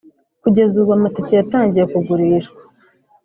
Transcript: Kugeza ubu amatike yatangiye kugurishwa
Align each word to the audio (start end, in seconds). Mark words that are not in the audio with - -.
Kugeza 0.43 0.73
ubu 0.81 0.91
amatike 0.97 1.31
yatangiye 1.35 1.83
kugurishwa 1.91 2.61